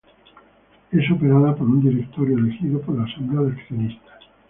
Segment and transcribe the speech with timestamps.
[0.91, 4.19] Es operada por un directorio elegido por la asamblea de accionistas.